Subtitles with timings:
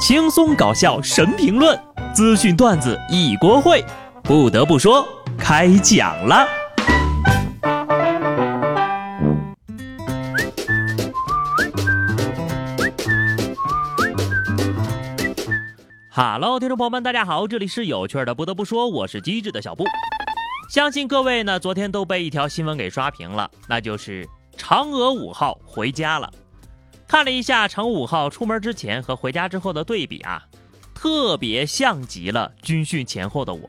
[0.00, 1.78] 轻松搞笑神评论，
[2.14, 3.84] 资讯段子一锅烩。
[4.22, 6.48] 不得不说，开讲了。
[16.08, 18.34] 哈喽，听众朋友们，大家好，这里是有趣的。
[18.34, 19.84] 不得不说，我是机智的小布。
[20.70, 24.26] 相信各位呢，昨天都被一条新闻给刷屏了，那就是
[24.56, 26.30] 嫦娥五号回家了。
[27.10, 30.40] 看了一下嫦五号出门之前和回家之后的对比啊，
[30.94, 33.68] 特别像极了军训前后的我，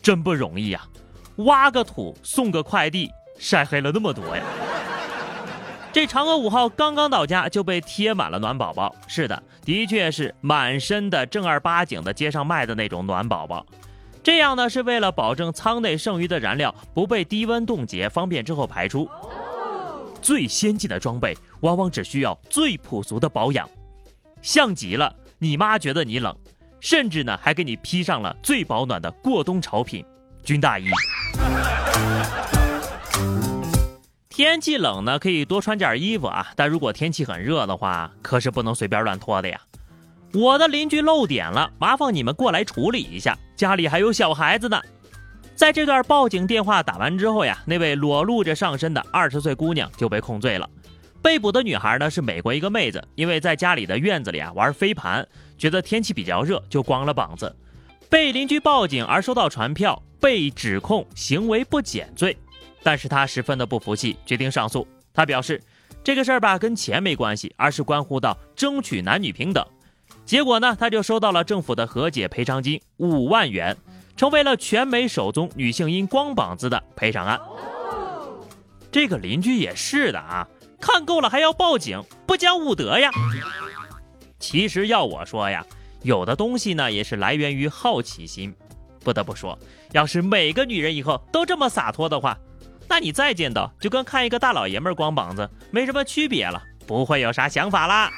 [0.00, 0.88] 真不容易啊！
[1.36, 4.42] 挖个土送个快递，晒黑了那么多呀。
[5.92, 13.66] 这嫦娥五号刚刚到家就被贴满了暖宝宝，是的，的确是满身的正儿八经的街上卖的那种暖宝宝。
[14.22, 19.06] 这样呢是为了保证舱内剩余的燃料不被低温冻结，方便之后排出。
[20.22, 23.68] 最先进的装备往往只需要最朴素的保养，
[24.40, 26.34] 像极了你妈觉得你冷，
[26.80, 30.04] 甚至呢还给你披上了最保暖的过冬潮品
[30.44, 30.86] 军大衣。
[34.28, 39.60] 天气冷呢可以多穿件衣服啊，但如果天气很热的话，可是不能随便乱脱的呀。
[40.32, 44.80] 我的邻居漏点了，麻烦你们过来处理一下，家里还有小孩子呢。
[45.62, 50.68] 在这段报警电话打完之后呀，那位裸露着上身的二十岁姑娘就被控罪了。
[51.22, 55.24] 被捕的女孩呢是美国一个妹子，因为在家里的院子里啊玩飞盘，
[55.56, 57.54] 觉得天气比较热，就光了膀子，
[58.10, 62.36] 被邻居报警而收到传票，被指控行为不检罪。
[62.82, 64.84] 但是她十分的不服气，决定上诉。
[65.14, 65.62] 她表示，
[66.02, 69.64] 这个事儿吧跟钱没关系，而是关乎到争取男女平等。
[70.24, 73.76] 结果呢，她就收到了政府的和解赔偿金五万元。
[74.16, 77.40] 成为了全美首宗女性因光膀子的赔偿案。
[78.90, 80.46] 这个邻居也是的啊，
[80.80, 83.10] 看够了还要报警，不讲武德呀！
[84.38, 85.64] 其实要我说呀，
[86.02, 88.54] 有的东西呢也是来源于好奇心。
[89.04, 89.58] 不得不说，
[89.92, 92.38] 要是每个女人以后都这么洒脱的话，
[92.86, 98.10] 那你再见到就跟看一个大老爷们光膀子没什么区别了，不会有啥想法啦。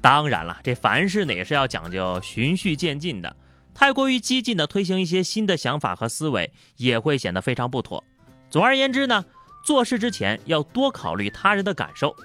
[0.00, 3.36] 当然了，这凡事呢也是要讲究循序渐进的。
[3.78, 8.02] 太过于激进的推行一些新的想法和思维，也会显得非常不妥。
[8.48, 9.22] 总而言之呢，
[9.66, 12.16] 做事之前要多考虑他人的感受。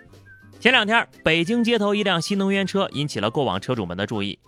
[0.62, 4.40] 前两天，北京街头一辆新能源车引起了过往车主们的注意，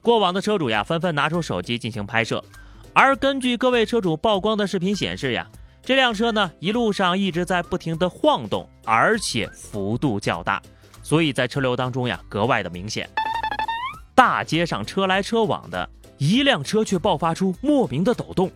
[0.00, 2.44] 过往的车主呀纷纷拿出手机进行拍摄。
[2.92, 5.44] 而根据各位车主曝光的视频显示呀，
[5.82, 10.62] 这辆车呢一路上一直在不停的晃动，而且幅度较大，
[11.02, 13.10] 所以在车流当中呀格外的明显。
[14.14, 15.90] 大街上车来车往的。
[16.22, 18.48] 一辆车却爆发出莫名的抖动，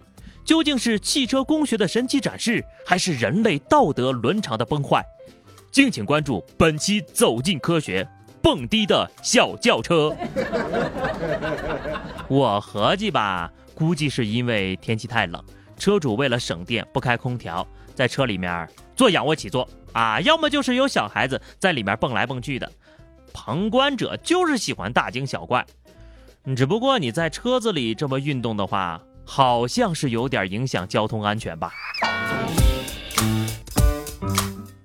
[0.44, 5.04] 究竟是汽车工学的神奇展示，还是人类道德伦常的崩坏？
[5.72, 8.04] 敬请关注本期《走进科学》，
[8.40, 10.16] 蹦迪的小轿车。
[12.30, 15.44] 我合计吧，估计是因为天气太冷，
[15.76, 17.66] 车主为了省电不开空调，
[17.96, 22.70] 在车里面做仰卧起坐啊，要么就是有小孩子在里面蹦来蹦去的，
[23.32, 25.66] 旁观者就是喜欢大惊小怪。
[26.54, 31.72] 只不过你在车子里这么运动的话，好像是有点影响交通安全吧？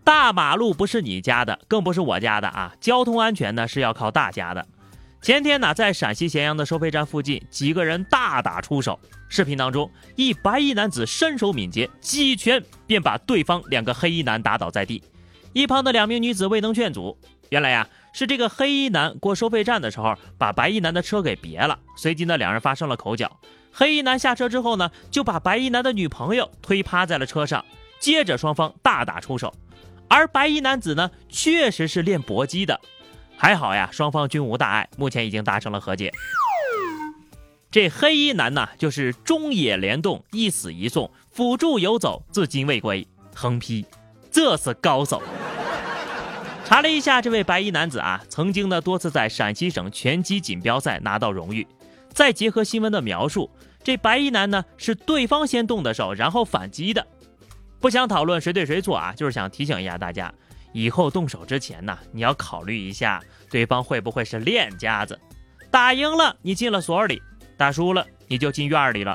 [0.03, 2.73] 大马路不是你家的，更不是我家的啊！
[2.79, 4.65] 交通安全呢是要靠大家的。
[5.21, 8.99] 前天呢，在陕西咸阳的收费站附近，几个人大打出手。
[9.29, 15.03] 视频当中，一白衣男子身手敏捷，几拳便把对方两个黑衣男打倒在地。
[15.53, 17.15] 一旁的两名女子未能劝阻。
[17.51, 17.87] 原来呀。
[18.13, 21.79] 是这个黑衣男过收费站的时候，把白衣男的车给别了。
[21.95, 23.39] 随即呢，两人发生了口角。
[23.71, 27.63] 黑衣男下车之后呢，就把白衣男的女朋友推趴在了车上。
[28.01, 29.53] 接着双方大打出手。
[30.09, 32.81] 而白衣男子呢，确实是练搏击的。
[33.37, 36.11] 还好呀，双方均无大碍，目前已经达成了和解。
[37.71, 43.07] 这黑衣男呢，就是中野联动，一死一送，辅助游走，至今未归。
[43.33, 43.85] 横批：
[44.29, 45.23] 这是高手。
[46.71, 51.67] 查了一下，这位白衣男子啊，曾经呢多次在陕西省拳击锦标赛拿到荣誉。
[52.13, 53.51] 再结合新闻的描述，
[53.83, 57.05] 这白衣男呢是对方先动的手，然后反击的。
[57.81, 60.33] 不想讨论谁对谁错啊，就是想提醒一下大家，
[60.71, 65.19] 以后动手之前呢，你要考虑一下对方会不会是练家子。
[65.69, 67.21] 打赢了你进了所里，
[67.57, 69.13] 打输了你就进院里了。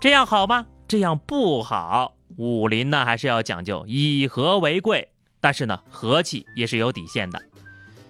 [0.00, 0.64] 这样好吗？
[0.88, 2.14] 这样不好。
[2.36, 5.08] 武林呢，还是要讲究以和为贵，
[5.40, 7.40] 但是呢，和气也是有底线的。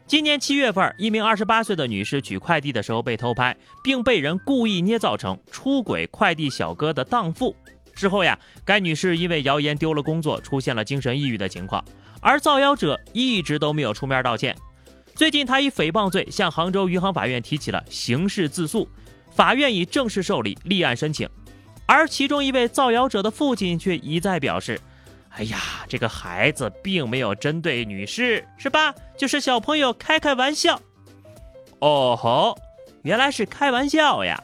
[0.07, 7.57] 今年七月份，一名二十八岁的女士取快递的时候被偷拍，并被人故意捏造成出轨快递小哥的荡妇。
[7.95, 11.83] 之后呀，该女士因为谣言丢了工作，出现了精神抑郁的情况。
[12.21, 14.57] 而造谣者一直都没有出面道歉。
[15.15, 18.89] 最近，他以诽谤罪向杭州余杭法院提起了刑事自诉，
[19.31, 21.29] 法院已正式受理立案申请。
[21.87, 24.81] 而其中一位造谣者的父亲却一再表示
[25.31, 25.59] ：“哎呀，
[25.89, 28.95] 这个孩子并没有针对女士，是吧？
[29.17, 30.81] 就是小朋友开开玩笑。”
[31.81, 32.57] 哦吼，
[33.03, 34.43] 原来是开玩笑呀！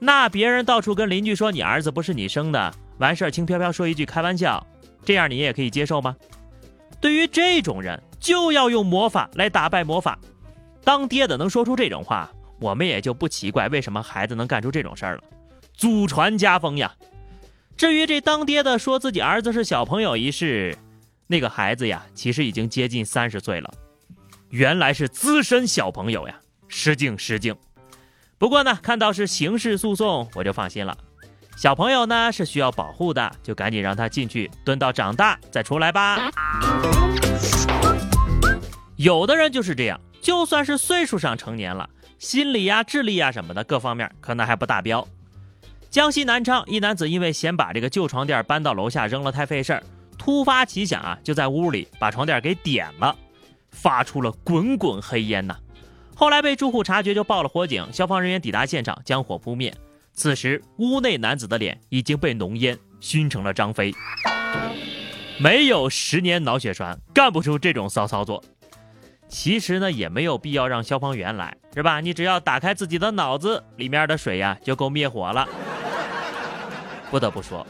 [0.00, 4.66] 那别人到处跟邻居说你儿子不是你生的，完事儿轻飘飘说一句开玩笑，
[5.04, 6.16] 这样你也可以接受吗？
[7.00, 10.18] 对于这种人，就要用魔法来打败魔法。
[10.82, 12.28] 当爹的能说出这种话，
[12.60, 15.22] 我们也就不奇怪为什么孩子能干出这种事儿了。
[15.78, 16.92] 祖传家风呀。
[17.76, 20.76] 至于这当爹的说自己儿子是小朋友一事，
[21.28, 23.72] 那个孩子呀，其实已经接近三十岁了，
[24.50, 26.34] 原来是资深小朋友呀，
[26.66, 27.54] 失敬失敬。
[28.38, 30.98] 不过呢，看到是刑事诉讼，我就放心了。
[31.56, 36.30] 小朋友呢是需要保护的，就赶紧让他进去蹲到长大再出来吧。
[38.96, 41.88] 有的人就是这样，就算是岁数上成年了，
[42.18, 45.06] 心理呀、智力呀什么的各方面可能还不达标。
[45.90, 49.82] 江西南昌一男子因为嫌把这个旧床垫搬到楼下扔了太费事儿，
[50.18, 53.16] 突发奇想啊，就在屋里把床垫给点了，
[53.70, 55.56] 发出了滚滚黑烟呐。
[56.14, 59.74] 后来被住户察觉，就报了火警，消防人员抵达现场将火扑灭。
[60.12, 63.94] 此时，屋内男子的脸已经被浓烟熏成了张飞，
[65.38, 68.44] 没有十年脑血栓，干不出这种骚操作。
[69.26, 72.00] 其实呢，也没有必要让消防员来，是吧？
[72.00, 75.48] 你只要打开自己的脑子，里面的水呀就够灭火了。
[77.10, 77.66] 不得不说，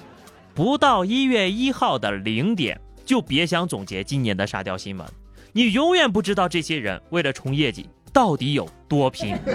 [0.55, 5.07] 不到一月一号的零点，就别想总结今年的沙雕新闻，
[5.53, 9.37] 你永远不知道这些人为了冲业绩到底有多拼。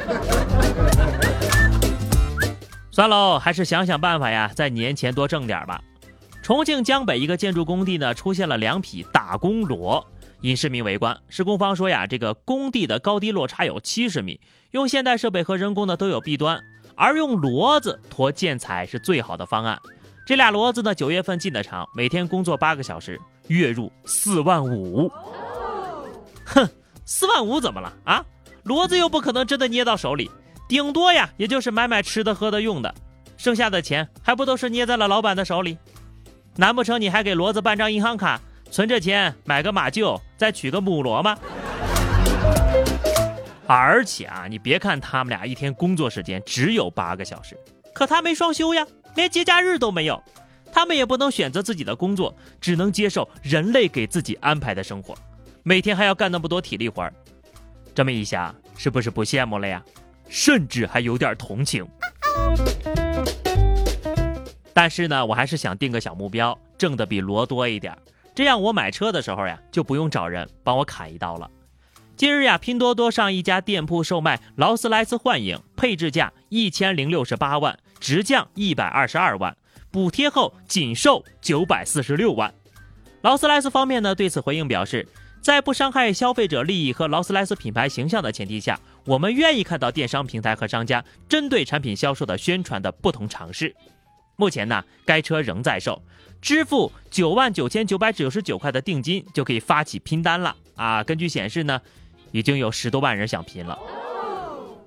[2.91, 5.81] 算喽，还是想想办法呀，在年前多挣点吧。
[6.41, 10.05] 重庆江北一个建筑工地呢，出现了两匹打工骡，
[10.41, 11.17] 引市民围观。
[11.27, 14.39] 施工方说呀，这个工地的高低落差有七十米，
[14.71, 16.61] 用现代设备和人工呢都有弊端，
[16.95, 19.77] 而用骡子驮建材是最好的方案。
[20.25, 25.11] 这俩骡子呢，九月份进的厂，每天工作八个小时，月入四万五。
[26.45, 26.69] 哼，
[27.05, 28.25] 四万五怎么了啊？
[28.63, 30.31] 骡子又不可能真的捏到手里。
[30.69, 32.93] 顶多呀，也就是买买吃的、喝的、用的，
[33.35, 35.77] 剩下的钱还不都是捏在了老板的手里？
[36.55, 38.39] 难不成你还给骡子办张银行卡，
[38.71, 41.37] 存着钱买个马厩，再娶个母骡吗？
[43.65, 47.57] 而且啊，你别看他们俩一天工作时间只有八个小时，
[47.93, 50.21] 可他没双休呀，连节假日都没有，
[50.71, 55.15] 他们也不能选择自己的工作，只能接受人类给自己安排的生活，
[55.63, 57.13] 每天还要干那么多体力活儿。
[57.95, 59.83] 这么一想，是不是不羡慕了呀？
[60.27, 61.87] 甚至还有点同情，
[64.73, 67.95] 但是呢，我还是想定个小目标，挣的比罗多一点，
[68.33, 71.49] 这样我买车的时候呀，就不用找人帮我砍一刀了。
[72.23, 79.57] 近日呀，拼多多上一家店铺售卖劳斯莱斯幻影，配置价一千零六十八万，直降一百二十二万，
[79.91, 82.53] 补贴后仅售九百四十六万。
[83.23, 85.05] 劳斯莱斯方面呢，对此回应表示。
[85.41, 93.75] 在不伤害消费者利益和劳斯莱斯品牌形象的前提下，我们愿意看到电商平台和商家针对产品销售的宣传的不同尝试。
[94.37, 96.01] 目前呢，该车仍在售，
[96.41, 101.03] 支付九万九千九百九十九块的定金就可以发起拼单了啊！
[101.03, 101.81] 根据显示呢，
[102.33, 103.79] 已经有十多万人想拼了。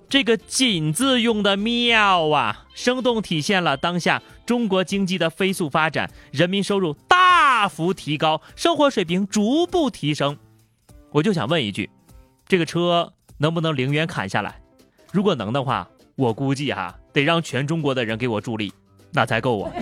[0.08, 10.36] 这个“锦”字用的妙啊，生动体现了当下中国经济的飞速发展，人民收入大幅提高，生活水平逐步提升。
[11.10, 11.90] 我就想问一句，
[12.46, 14.60] 这个车能不能零元砍下来？
[15.12, 18.72] 如果能的话，我估计哈得让全中国的人给我助力，
[19.10, 19.72] 那才够啊！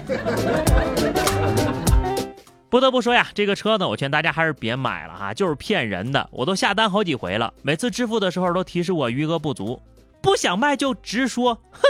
[2.74, 6.28] 不得不说呀，这个车呢，我劝大家还是别买了哈，就是骗人的。
[6.32, 9.80] 我都下单好几回了，每次支付的时候都提示我余额不足，
[10.20, 11.54] 不想卖就直说。
[11.70, 11.82] 哼！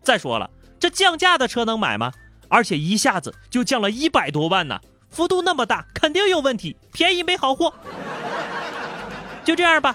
[0.00, 2.10] 再说了，这降价的车能买吗？
[2.48, 4.80] 而且一下子就降了一百多万呢，
[5.10, 7.74] 幅度那么大，肯定有问题，便宜没好货。
[9.44, 9.94] 就这样吧，